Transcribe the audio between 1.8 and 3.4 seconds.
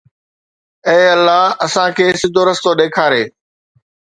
کي سڌو رستو ڏيکاري